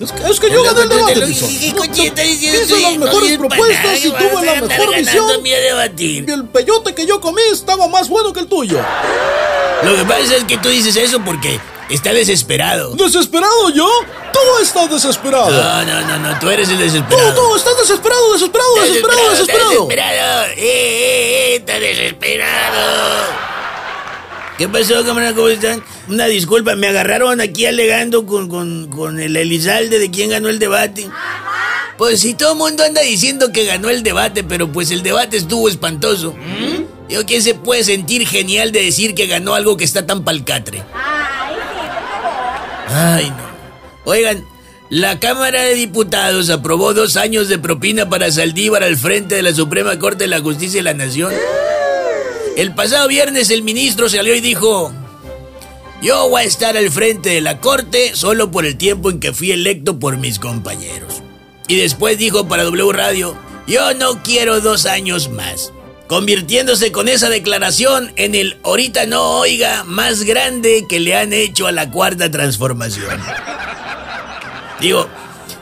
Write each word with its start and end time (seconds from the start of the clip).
Es 0.00 0.12
que, 0.12 0.30
es 0.30 0.40
que 0.40 0.50
yo 0.50 0.62
gané 0.62 0.82
el 0.82 0.88
debate, 0.90 1.26
Tizón. 1.26 1.50
Hice 1.50 2.80
las 2.82 2.98
mejores 2.98 3.38
propuestas 3.38 4.04
y 4.04 4.10
tuve 4.10 4.44
la 4.44 4.60
mejor 4.60 4.94
visión. 4.94 5.46
Y 5.46 6.30
el 6.30 6.48
peyote 6.48 6.94
que 6.94 7.06
yo 7.06 7.20
comí 7.20 7.40
estaba 7.50 7.88
más 7.88 8.08
bueno 8.08 8.32
que 8.32 8.40
el 8.40 8.46
tuyo. 8.46 8.78
Lo 9.82 9.96
que 9.96 10.04
pasa 10.04 10.36
es 10.36 10.44
que 10.44 10.58
tú 10.58 10.68
dices 10.68 10.96
eso 10.96 11.20
porque 11.24 11.60
está 11.88 12.12
desesperado. 12.12 12.94
¿Desesperado 12.94 13.70
yo? 13.70 13.88
Tú 14.32 14.62
estás 14.62 14.90
desesperado. 14.90 15.50
No, 15.50 15.84
no, 15.84 16.00
no, 16.02 16.18
no, 16.18 16.38
tú 16.40 16.50
eres 16.50 16.68
el 16.68 16.78
desesperado. 16.78 17.34
Tú, 17.34 17.40
tú, 17.40 17.56
estás 17.56 17.78
desesperado, 17.78 18.32
desesperado, 18.32 18.74
desesperado, 18.82 19.30
desesperado. 19.30 19.70
Desesperado, 19.70 20.44
eh, 20.46 20.54
eh, 20.58 21.52
eh, 21.52 21.56
está 21.56 21.78
desesperado. 21.78 23.45
¿Qué 24.58 24.68
pasó, 24.68 25.04
camarada? 25.04 25.34
¿Cómo 25.34 25.48
están? 25.48 25.82
Una 26.08 26.26
disculpa, 26.26 26.76
me 26.76 26.88
agarraron 26.88 27.40
aquí 27.42 27.66
alegando 27.66 28.24
con, 28.24 28.48
con, 28.48 28.88
con 28.88 29.20
el 29.20 29.36
Elizalde 29.36 29.98
de 29.98 30.10
quién 30.10 30.30
ganó 30.30 30.48
el 30.48 30.58
debate. 30.58 31.08
Pues 31.98 32.20
si 32.20 32.34
todo 32.34 32.52
el 32.52 32.58
mundo 32.58 32.82
anda 32.82 33.02
diciendo 33.02 33.52
que 33.52 33.64
ganó 33.64 33.90
el 33.90 34.02
debate, 34.02 34.44
pero 34.44 34.72
pues 34.72 34.90
el 34.90 35.02
debate 35.02 35.36
estuvo 35.36 35.68
espantoso. 35.68 36.34
Digo, 37.08 37.22
¿quién 37.26 37.42
se 37.42 37.54
puede 37.54 37.84
sentir 37.84 38.26
genial 38.26 38.72
de 38.72 38.82
decir 38.82 39.14
que 39.14 39.26
ganó 39.26 39.54
algo 39.54 39.76
que 39.76 39.84
está 39.84 40.06
tan 40.06 40.24
palcatre? 40.24 40.82
Ay, 42.88 43.30
no. 43.30 43.46
Oigan, 44.04 44.44
la 44.88 45.18
Cámara 45.20 45.62
de 45.62 45.74
Diputados 45.74 46.48
aprobó 46.48 46.94
dos 46.94 47.16
años 47.16 47.48
de 47.48 47.58
propina 47.58 48.08
para 48.08 48.30
Saldívar 48.30 48.82
al 48.82 48.96
frente 48.96 49.34
de 49.34 49.42
la 49.42 49.54
Suprema 49.54 49.98
Corte 49.98 50.24
de 50.24 50.28
la 50.28 50.40
Justicia 50.40 50.78
de 50.78 50.84
la 50.84 50.94
Nación. 50.94 51.32
El 52.56 52.74
pasado 52.74 53.06
viernes 53.06 53.50
el 53.50 53.62
ministro 53.62 54.08
salió 54.08 54.34
y 54.34 54.40
dijo, 54.40 54.90
yo 56.00 56.30
voy 56.30 56.40
a 56.40 56.46
estar 56.46 56.74
al 56.74 56.90
frente 56.90 57.28
de 57.28 57.42
la 57.42 57.60
Corte 57.60 58.12
solo 58.14 58.50
por 58.50 58.64
el 58.64 58.78
tiempo 58.78 59.10
en 59.10 59.20
que 59.20 59.34
fui 59.34 59.52
electo 59.52 59.98
por 59.98 60.16
mis 60.16 60.38
compañeros. 60.38 61.22
Y 61.68 61.76
después 61.76 62.16
dijo 62.16 62.48
para 62.48 62.64
W 62.64 62.92
Radio, 62.92 63.36
yo 63.66 63.92
no 63.92 64.22
quiero 64.22 64.62
dos 64.62 64.86
años 64.86 65.28
más. 65.28 65.70
Convirtiéndose 66.06 66.92
con 66.92 67.08
esa 67.08 67.28
declaración 67.28 68.14
en 68.16 68.34
el 68.34 68.56
ahorita 68.62 69.04
no 69.04 69.32
oiga 69.32 69.84
más 69.84 70.22
grande 70.22 70.86
que 70.88 70.98
le 70.98 71.14
han 71.14 71.34
hecho 71.34 71.66
a 71.66 71.72
la 71.72 71.90
cuarta 71.90 72.30
transformación. 72.30 73.20
Digo, 74.80 75.08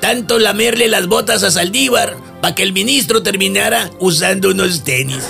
tanto 0.00 0.38
lamerle 0.38 0.86
las 0.86 1.08
botas 1.08 1.42
a 1.42 1.50
Saldívar 1.50 2.16
para 2.40 2.54
que 2.54 2.62
el 2.62 2.72
ministro 2.72 3.24
terminara 3.24 3.90
usando 3.98 4.50
unos 4.50 4.84
tenis. 4.84 5.24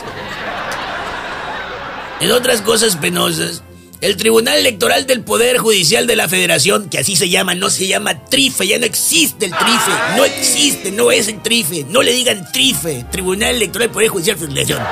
En 2.21 2.33
otras 2.33 2.63
cosas 2.63 2.97
penosas, 2.97 3.63
el 4.01 4.17
Tribunal 4.17 4.59
Electoral 4.59 5.07
del 5.07 5.23
Poder 5.23 5.59
Judicial 5.59 6.07
de 6.07 6.17
la 6.17 6.29
Federación, 6.29 6.89
que 6.89 6.99
así 6.99 7.15
se 7.15 7.29
llama, 7.29 7.55
no 7.55 7.69
se 7.69 7.87
llama 7.87 8.25
TRIFE, 8.25 8.67
ya 8.67 8.79
no 8.79 8.87
existe 8.87 9.47
el 9.47 9.53
TRIFE, 9.53 9.93
no 10.17 10.25
existe, 10.25 10.91
no 10.93 11.11
es 11.11 11.29
el 11.29 11.43
TRIFE, 11.43 11.85
no 11.89 12.03
le 12.03 12.13
digan 12.13 12.51
TRIFE, 12.53 13.07
Tribunal 13.11 13.57
Electoral 13.57 13.89
del 13.89 13.95
Poder 13.95 14.09
Judicial 14.09 14.39
de 14.39 14.47
la 14.47 14.53
Federación. 14.53 14.83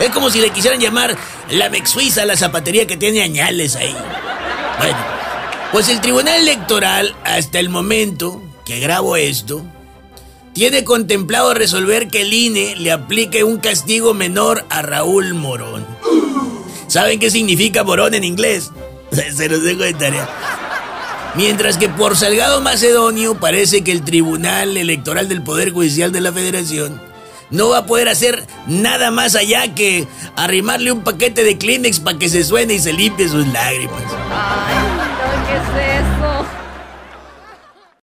Es 0.00 0.10
como 0.10 0.30
si 0.30 0.40
le 0.40 0.50
quisieran 0.50 0.80
llamar 0.80 1.16
la 1.50 1.70
Mexuiza 1.70 2.22
a 2.22 2.26
la 2.26 2.36
zapatería 2.36 2.86
que 2.86 2.96
tiene 2.96 3.22
añales 3.22 3.74
ahí. 3.76 3.94
Bueno, 4.78 4.98
pues 5.72 5.88
el 5.88 6.00
Tribunal 6.00 6.40
Electoral, 6.40 7.14
hasta 7.24 7.58
el 7.58 7.68
momento 7.68 8.42
que 8.64 8.78
grabo 8.78 9.16
esto, 9.16 9.64
tiene 10.52 10.84
contemplado 10.84 11.54
resolver 11.54 12.08
que 12.08 12.22
el 12.22 12.32
INE 12.32 12.76
le 12.76 12.92
aplique 12.92 13.44
un 13.44 13.58
castigo 13.58 14.14
menor 14.14 14.64
a 14.70 14.82
Raúl 14.82 15.34
Morón. 15.34 15.86
¿Saben 16.88 17.20
qué 17.20 17.30
significa 17.30 17.84
morón 17.84 18.14
en 18.14 18.24
inglés? 18.24 18.70
Se 19.34 19.48
los 19.48 19.62
dejo 19.62 19.82
de 19.82 19.94
tarea. 19.94 20.28
Mientras 21.34 21.78
que 21.78 21.88
por 21.88 22.16
Salgado 22.16 22.60
Macedonio 22.60 23.38
parece 23.38 23.84
que 23.84 23.92
el 23.92 24.02
Tribunal 24.02 24.76
Electoral 24.76 25.28
del 25.28 25.42
Poder 25.42 25.72
Judicial 25.72 26.10
de 26.10 26.20
la 26.20 26.32
Federación 26.32 27.00
no 27.50 27.68
va 27.68 27.78
a 27.78 27.86
poder 27.86 28.08
hacer 28.08 28.46
nada 28.66 29.10
más 29.10 29.34
allá 29.34 29.74
que 29.74 30.06
arrimarle 30.36 30.92
un 30.92 31.02
paquete 31.02 31.44
de 31.44 31.56
Kleenex 31.56 32.00
para 32.00 32.18
que 32.18 32.28
se 32.28 32.44
suene 32.44 32.74
y 32.74 32.80
se 32.80 32.92
limpie 32.92 33.28
sus 33.28 33.46
lágrimas. 33.48 34.02
Ay, 34.30 34.76
¿qué 35.46 35.56
es 35.56 36.00
esto? 36.00 36.17